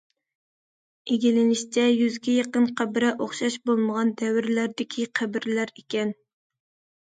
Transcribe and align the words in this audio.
ئىگىلىنىشىچە، 1.15 1.83
يۈزگە 1.95 2.33
يېقىن 2.37 2.65
قەبرە 2.79 3.11
ئوخشاش 3.27 3.59
بولمىغان 3.71 4.15
دەۋرلەردىكى 4.23 5.07
قەبرىلەر 5.21 5.77
ئىكەن. 5.83 6.17